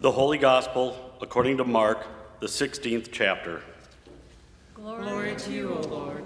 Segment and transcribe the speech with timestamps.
[0.00, 2.06] The Holy Gospel according to Mark,
[2.40, 3.62] the 16th chapter.
[4.74, 6.22] Glory Glory to you, O Lord.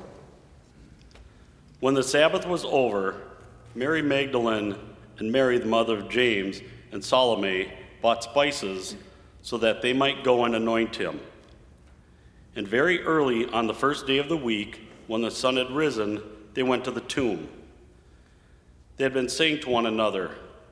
[1.79, 3.23] When the Sabbath was over,
[3.77, 4.75] Mary Magdalene
[5.19, 7.73] and Mary, the mother of James, and Salome
[8.03, 8.97] bought spices
[9.43, 11.21] so that they might go and anoint him.
[12.57, 16.21] And very early on the first day of the week, when the sun had risen,
[16.55, 17.49] they went to the tomb.
[18.97, 20.33] They had been saying to one another,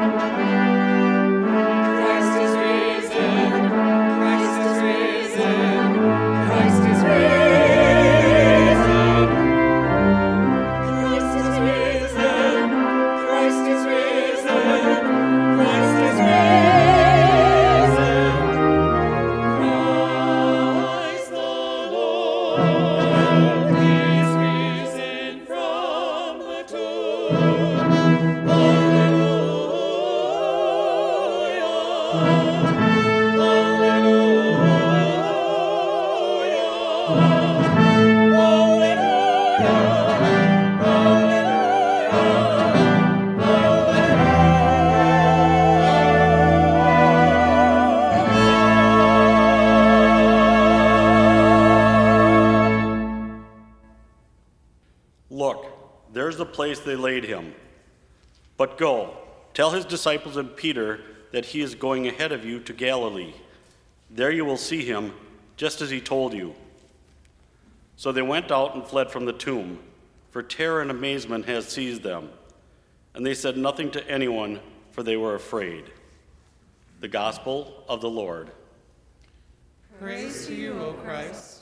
[0.00, 0.69] Christ
[56.30, 57.52] there's the place they laid him.
[58.56, 59.16] But go,
[59.52, 61.00] tell his disciples and Peter
[61.32, 63.34] that he is going ahead of you to Galilee.
[64.10, 65.12] There you will see him,
[65.56, 66.54] just as he told you.
[67.96, 69.80] So they went out and fled from the tomb,
[70.30, 72.30] for terror and amazement had seized them.
[73.12, 74.60] And they said nothing to anyone,
[74.92, 75.86] for they were afraid.
[77.00, 78.52] The Gospel of the Lord.
[79.98, 81.59] Praise to you, O Christ.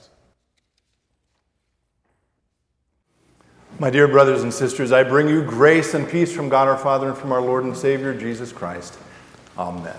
[3.80, 7.10] My dear brothers and sisters, I bring you grace and peace from God our Father
[7.10, 8.98] and from our Lord and Savior Jesus Christ.
[9.56, 9.94] Amen.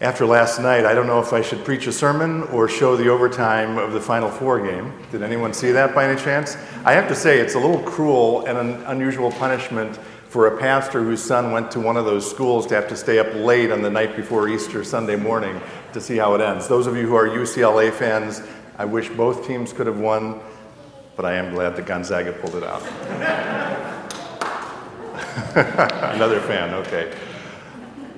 [0.00, 3.10] After last night, I don't know if I should preach a sermon or show the
[3.10, 4.94] overtime of the Final Four game.
[5.12, 6.56] Did anyone see that by any chance?
[6.86, 9.98] I have to say, it's a little cruel and an unusual punishment
[10.30, 13.18] for a pastor whose son went to one of those schools to have to stay
[13.18, 15.60] up late on the night before Easter Sunday morning
[15.92, 16.66] to see how it ends.
[16.66, 18.40] Those of you who are UCLA fans,
[18.78, 20.40] I wish both teams could have won
[21.20, 22.80] but I am glad that Gonzaga pulled it out.
[26.14, 27.14] Another fan, okay.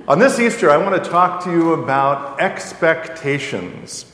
[0.06, 4.06] On this Easter, I want to talk to you about expectations.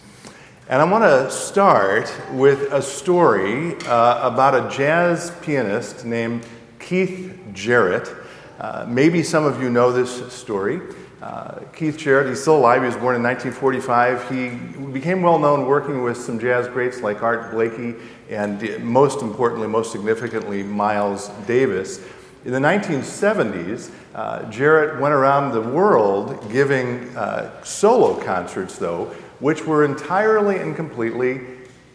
[0.71, 6.47] And I want to start with a story uh, about a jazz pianist named
[6.78, 8.10] Keith Jarrett.
[8.58, 10.80] Uh, maybe some of you know this story.
[11.22, 12.82] Uh, Keith Jarrett, he's still alive.
[12.82, 14.30] He was born in 1945.
[14.30, 17.94] He became well known working with some jazz greats like Art Blakey
[18.30, 22.00] and, most importantly, most significantly, Miles Davis.
[22.44, 29.06] In the 1970s, uh, Jarrett went around the world giving uh, solo concerts, though,
[29.41, 31.41] which were entirely and completely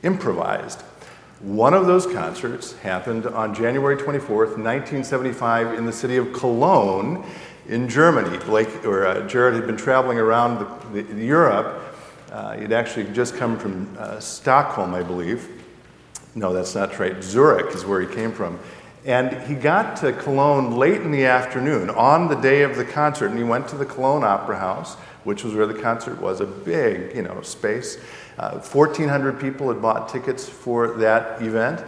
[0.03, 0.83] improvised.
[1.43, 7.25] One of those concerts happened on January 24th, 1975, in the city of Cologne
[7.67, 8.37] in Germany.
[8.45, 11.97] Blake, or uh, Jarrett had been traveling around the, the, Europe.
[12.31, 15.49] Uh, he'd actually just come from uh, Stockholm, I believe.
[16.33, 17.21] No, that's not right.
[17.21, 18.57] Zurich is where he came from.
[19.03, 23.31] And he got to Cologne late in the afternoon on the day of the concert,
[23.31, 24.95] and he went to the Cologne Opera House,
[25.25, 27.97] which was where the concert was, a big, you know, space.
[28.37, 31.83] Uh, 1,400 people had bought tickets for that event.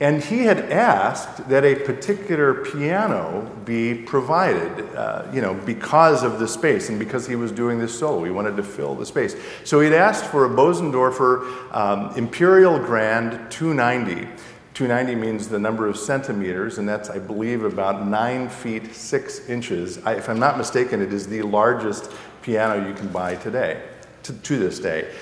[0.00, 6.40] And he had asked that a particular piano be provided, uh, you know, because of
[6.40, 8.24] the space and because he was doing this solo.
[8.24, 9.36] He wanted to fill the space.
[9.62, 14.28] So he'd asked for a Bosendorfer um, Imperial Grand 290.
[14.74, 20.04] 290 means the number of centimeters, and that's, I believe, about 9 feet 6 inches.
[20.04, 22.10] I, if I'm not mistaken, it is the largest
[22.42, 23.80] piano you can buy today,
[24.24, 25.14] to, to this day.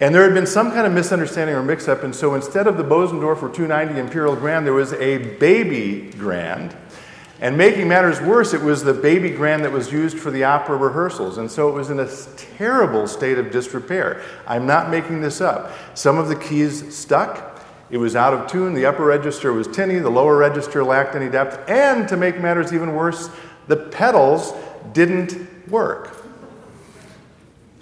[0.00, 2.76] And there had been some kind of misunderstanding or mix up, and so instead of
[2.76, 6.76] the Bosendorfer 290 Imperial Grand, there was a baby grand.
[7.40, 10.76] And making matters worse, it was the baby grand that was used for the opera
[10.76, 11.36] rehearsals.
[11.36, 12.08] And so it was in a
[12.56, 14.22] terrible state of disrepair.
[14.46, 15.72] I'm not making this up.
[15.94, 17.62] Some of the keys stuck.
[17.90, 18.72] It was out of tune.
[18.72, 19.98] The upper register was tinny.
[19.98, 21.68] The lower register lacked any depth.
[21.68, 23.28] And to make matters even worse,
[23.68, 24.54] the pedals
[24.92, 26.15] didn't work.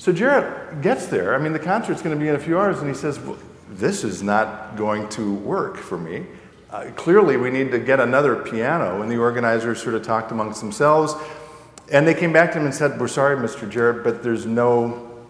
[0.04, 1.34] So Jarrett gets there.
[1.34, 3.38] I mean, the concert's going to be in a few hours, and he says, well,
[3.70, 6.26] This is not going to work for me.
[6.70, 9.00] Uh, clearly, we need to get another piano.
[9.00, 11.14] And the organizers sort of talked amongst themselves.
[11.90, 13.66] And they came back to him and said, We're sorry, Mr.
[13.66, 15.24] Jarrett, but there's no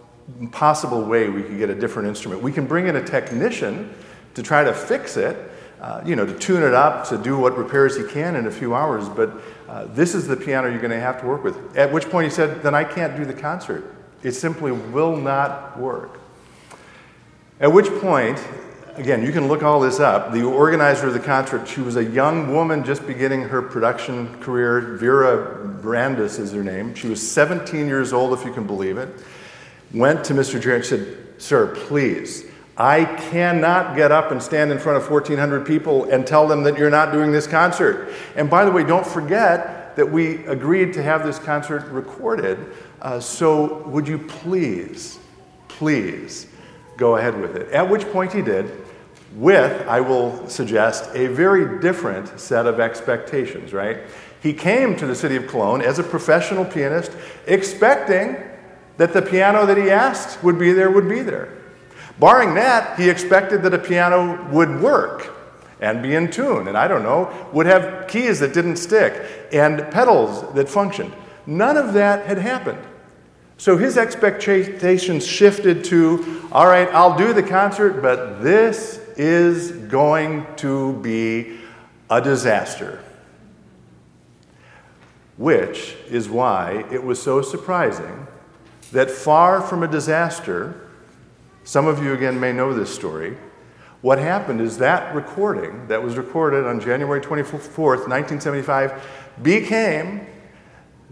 [0.51, 2.43] possible way we could get a different instrument.
[2.43, 3.95] We can bring in a technician
[4.35, 7.57] to try to fix it, uh, you know, to tune it up, to do what
[7.57, 10.91] repairs he can in a few hours, but uh, this is the piano you're going
[10.91, 11.77] to have to work with.
[11.77, 13.94] At which point he said, Then I can't do the concert.
[14.25, 16.19] It simply will not work.
[17.61, 18.43] At which point,
[18.97, 20.33] again, you can look all this up.
[20.33, 24.97] The organizer of the concert, she was a young woman just beginning her production career.
[24.97, 26.95] Vera Brandes is her name.
[26.95, 29.09] She was 17 years old, if you can believe it.
[29.93, 30.61] Went to Mr.
[30.61, 32.45] Jarrett and said, Sir, please,
[32.77, 36.79] I cannot get up and stand in front of 1,400 people and tell them that
[36.79, 38.13] you're not doing this concert.
[38.37, 42.59] And by the way, don't forget that we agreed to have this concert recorded.
[43.01, 45.19] Uh, so would you please,
[45.69, 46.47] please
[46.97, 47.71] go ahead with it?
[47.71, 48.85] At which point he did,
[49.35, 53.99] with, I will suggest, a very different set of expectations, right?
[54.41, 57.13] He came to the city of Cologne as a professional pianist,
[57.47, 58.37] expecting
[58.97, 61.49] that the piano that he asked would be there would be there.
[62.21, 65.35] Barring that, he expected that a piano would work
[65.81, 69.91] and be in tune, and I don't know, would have keys that didn't stick and
[69.91, 71.13] pedals that functioned.
[71.47, 72.83] None of that had happened.
[73.57, 80.47] So his expectations shifted to all right, I'll do the concert, but this is going
[80.57, 81.59] to be
[82.09, 83.03] a disaster.
[85.37, 88.29] Which is why it was so surprising
[88.93, 90.89] that far from a disaster,
[91.65, 93.37] some of you again may know this story.
[94.05, 99.03] What happened is that recording that was recorded on January 24th, 1975,
[99.43, 100.27] became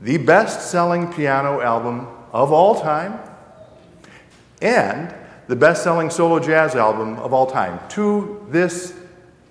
[0.02, 3.18] the best selling piano album of all time
[4.60, 5.14] and
[5.48, 8.92] the best selling solo jazz album of all time to this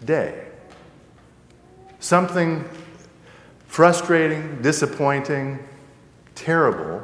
[0.05, 0.45] day.
[1.99, 2.63] Something
[3.65, 5.67] frustrating, disappointing,
[6.35, 7.01] terrible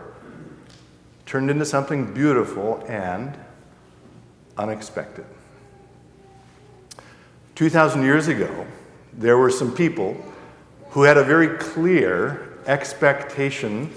[1.25, 3.35] turned into something beautiful and
[4.55, 5.25] unexpected.
[7.57, 8.68] 2,000 years ago,
[9.13, 10.15] there were some people
[10.92, 13.92] who had a very clear expectation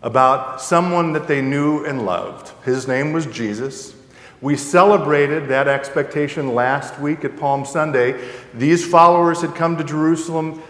[0.00, 2.52] about someone that they knew and loved.
[2.64, 3.96] His name was Jesus.
[4.40, 8.30] We celebrated that expectation last week at Palm Sunday.
[8.54, 10.62] These followers had come to Jerusalem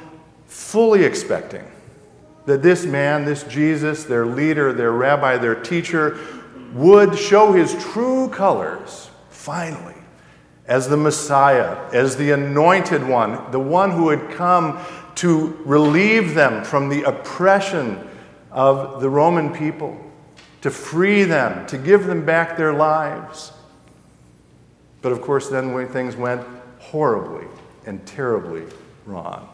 [0.46, 1.70] fully expecting
[2.46, 6.18] that this man, this Jesus, their leader, their rabbi, their teacher,
[6.72, 9.94] would show his true colors finally,
[10.70, 14.78] as the Messiah, as the anointed one, the one who had come
[15.16, 18.08] to relieve them from the oppression
[18.52, 19.98] of the Roman people,
[20.60, 23.52] to free them, to give them back their lives.
[25.02, 26.46] But of course, then things went
[26.78, 27.48] horribly
[27.84, 28.62] and terribly
[29.06, 29.48] wrong.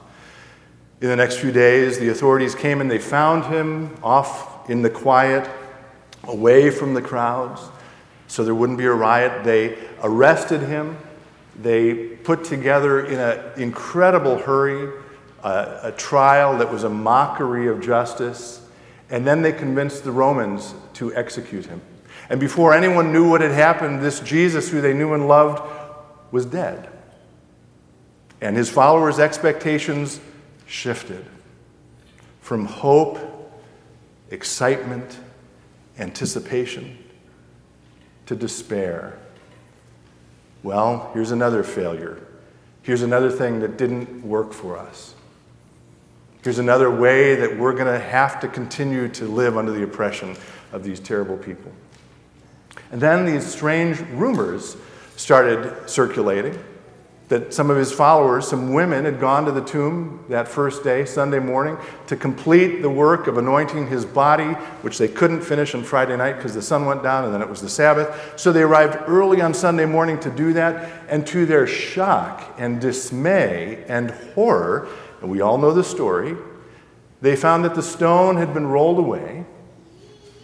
[1.01, 4.91] In the next few days, the authorities came and they found him off in the
[4.91, 5.49] quiet,
[6.25, 7.63] away from the crowds
[8.29, 9.45] so there wouldn't be a riot.
[9.45, 10.99] They arrested him.
[11.61, 14.93] They put together in an incredible hurry
[15.43, 18.61] a, trial that was a mockery of justice.
[19.11, 21.81] And then they convinced the Romans to execute him.
[22.29, 25.63] And before anyone knew what had happened, this Jesus, who they knew and loved,
[26.33, 26.89] was dead.
[28.41, 30.21] And his followers' expectations
[30.67, 31.25] shifted
[32.41, 33.19] from hope,
[34.31, 35.19] excitement,
[35.99, 36.99] anticipation
[38.27, 39.19] to despair.
[40.63, 42.21] Well, here's another failure.
[42.83, 45.15] Here's another thing that didn't work for us.
[46.43, 50.37] Here's another way that we're going to have to continue to live under the oppression
[50.73, 51.73] of these terrible people.
[52.93, 54.77] And then these strange rumors
[55.17, 56.63] started circulating
[57.29, 61.05] that some of his followers, some women, had gone to the tomb that first day,
[61.05, 64.53] Sunday morning, to complete the work of anointing his body,
[64.83, 67.49] which they couldn't finish on Friday night because the sun went down and then it
[67.49, 68.39] was the Sabbath.
[68.39, 72.81] So they arrived early on Sunday morning to do that, and to their shock and
[72.81, 74.89] dismay and horror,
[75.21, 76.37] and we all know the story,
[77.23, 79.46] they found that the stone had been rolled away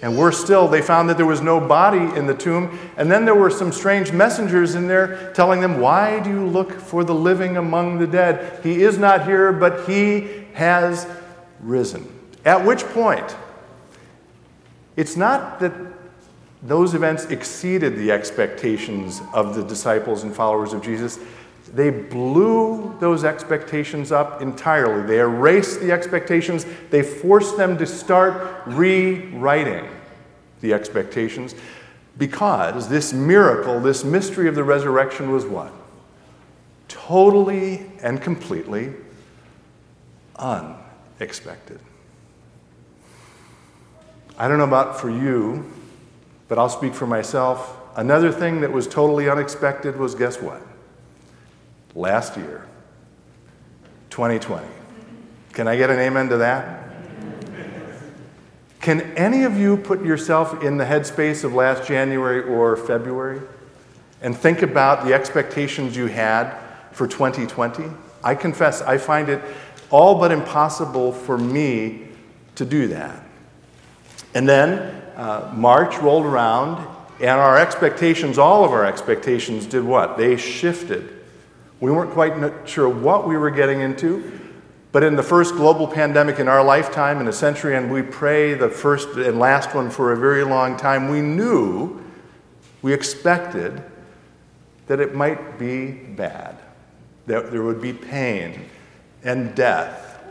[0.03, 2.77] and worse still, they found that there was no body in the tomb.
[2.97, 6.73] And then there were some strange messengers in there telling them, Why do you look
[6.73, 8.65] for the living among the dead?
[8.65, 11.07] He is not here, but he has
[11.61, 12.07] risen.
[12.45, 13.37] At which point,
[14.97, 15.73] it's not that
[16.65, 21.21] those events exceeded the expectations of the disciples and followers of Jesus.
[21.67, 25.07] They blew those expectations up entirely.
[25.07, 26.67] They erased the expectations.
[26.91, 29.89] They forced them to start rewriting
[30.61, 31.55] the expectations
[32.19, 35.73] because this miracle, this mystery of the resurrection was what?
[36.89, 38.93] Totally and completely
[40.37, 41.81] unexpected.
[44.37, 45.71] I don't know about for you,
[46.49, 47.79] but I'll speak for myself.
[47.97, 50.63] Another thing that was totally unexpected was guess what?
[51.95, 52.67] Last year,
[54.11, 54.67] 2020.
[55.53, 56.83] Can I get an amen to that?
[58.81, 63.41] Can any of you put yourself in the headspace of last January or February
[64.21, 66.57] and think about the expectations you had
[66.91, 67.85] for 2020?
[68.25, 69.43] I confess, I find it
[69.91, 72.09] all but impossible for me
[72.57, 73.23] to do that.
[74.35, 76.87] And then uh, March rolled around,
[77.21, 80.17] and our expectations, all of our expectations, did what?
[80.17, 81.22] They shifted.
[81.83, 84.39] We weren't quite sure what we were getting into,
[84.93, 88.55] but in the first global pandemic in our lifetime, in a century, and we pray
[88.55, 92.01] the first and last one for a very long time, we knew,
[92.83, 93.83] we expected
[94.87, 96.57] that it might be bad,
[97.27, 98.65] that there would be pain
[99.25, 100.23] and death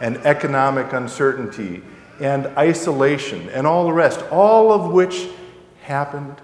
[0.00, 1.82] and economic uncertainty
[2.18, 5.28] and isolation and all the rest, all of which
[5.82, 6.34] happened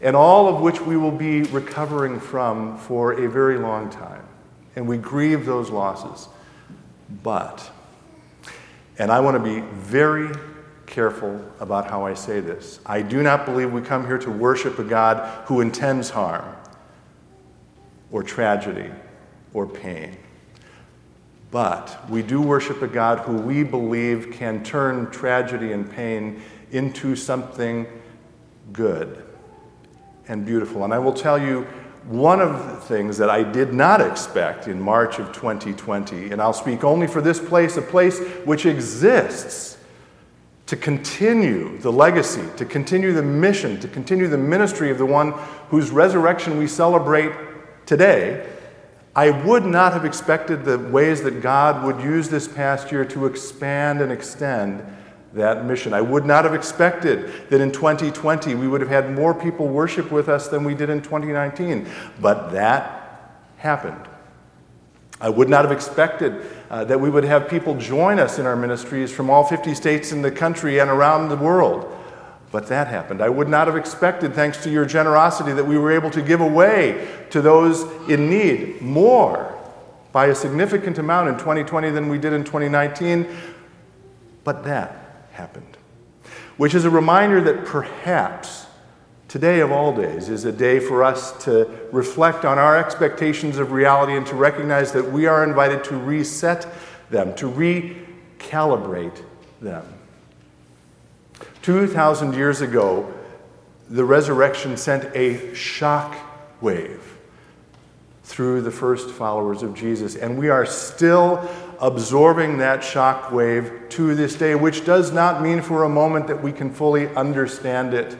[0.00, 4.26] and all of which we will be recovering from for a very long time.
[4.76, 6.28] And we grieve those losses.
[7.22, 7.70] But,
[8.98, 10.34] and I want to be very
[10.86, 14.78] careful about how I say this, I do not believe we come here to worship
[14.78, 16.54] a God who intends harm
[18.10, 18.90] or tragedy
[19.52, 20.16] or pain.
[21.50, 27.14] But we do worship a God who we believe can turn tragedy and pain into
[27.14, 27.86] something
[28.72, 29.24] good
[30.28, 30.84] and beautiful.
[30.84, 31.66] And I will tell you
[32.06, 36.52] one of the things that I did not expect in March of 2020, and I'll
[36.52, 39.78] speak only for this place, a place which exists
[40.66, 45.32] to continue the legacy, to continue the mission, to continue the ministry of the one
[45.68, 47.32] whose resurrection we celebrate
[47.86, 48.46] today.
[49.16, 53.26] I would not have expected the ways that God would use this past year to
[53.26, 54.84] expand and extend
[55.34, 55.92] that mission.
[55.92, 60.10] I would not have expected that in 2020 we would have had more people worship
[60.10, 61.88] with us than we did in 2019,
[62.20, 64.08] but that happened.
[65.20, 68.56] I would not have expected uh, that we would have people join us in our
[68.56, 71.90] ministries from all 50 states in the country and around the world.
[72.52, 73.20] But that happened.
[73.20, 76.40] I would not have expected, thanks to your generosity, that we were able to give
[76.40, 79.58] away to those in need more
[80.12, 83.26] by a significant amount in 2020 than we did in 2019.
[84.44, 85.03] But that
[85.34, 85.76] happened.
[86.56, 88.66] Which is a reminder that perhaps
[89.28, 93.72] today of all days is a day for us to reflect on our expectations of
[93.72, 96.66] reality and to recognize that we are invited to reset
[97.10, 99.22] them, to recalibrate
[99.60, 99.84] them.
[101.62, 103.12] 2,000 years ago,
[103.90, 106.16] the resurrection sent a shock
[106.60, 107.18] wave
[108.22, 110.16] through the first followers of Jesus.
[110.16, 111.48] And we are still
[111.84, 116.42] absorbing that shock wave to this day, which does not mean for a moment that
[116.42, 118.16] we can fully understand it,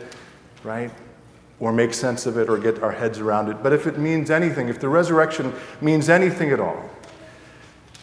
[0.62, 0.90] right?
[1.58, 3.62] Or make sense of it or get our heads around it.
[3.62, 6.90] But if it means anything, if the resurrection means anything at all,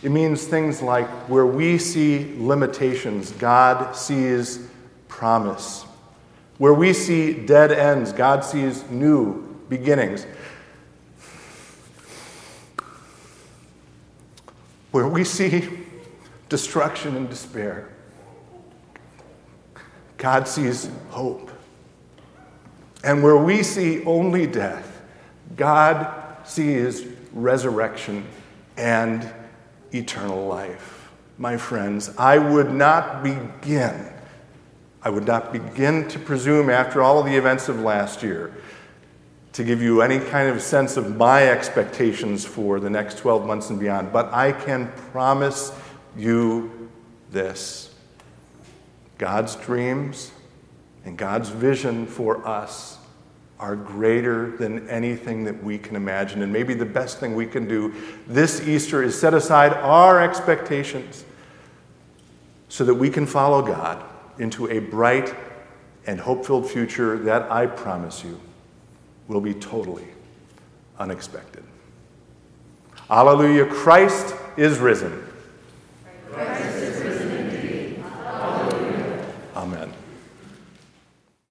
[0.01, 4.67] it means things like where we see limitations, God sees
[5.09, 5.83] promise.
[6.57, 10.25] Where we see dead ends, God sees new beginnings.
[14.91, 15.69] Where we see
[16.49, 17.89] destruction and despair,
[20.17, 21.49] God sees hope.
[23.03, 25.01] And where we see only death,
[25.55, 28.27] God sees resurrection
[28.77, 29.27] and
[29.93, 31.09] eternal life.
[31.37, 34.13] My friends, I would not begin,
[35.01, 38.53] I would not begin to presume after all of the events of last year
[39.53, 43.69] to give you any kind of sense of my expectations for the next 12 months
[43.69, 45.73] and beyond, but I can promise
[46.15, 46.89] you
[47.31, 47.93] this
[49.17, 50.31] God's dreams
[51.05, 52.97] and God's vision for us
[53.59, 56.41] are greater than anything that we can imagine.
[56.41, 57.93] And maybe the best thing we can do
[58.27, 61.23] this Easter is set aside our expectations
[62.69, 64.03] so that we can follow God
[64.39, 65.35] into a bright
[66.07, 68.39] and hope filled future that I promise you
[69.33, 70.07] will be totally
[70.99, 71.63] unexpected.
[73.09, 75.27] Alleluia, Christ is risen.